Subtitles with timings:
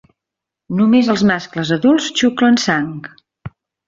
[0.77, 2.89] Només els mascles adults xuclen sang.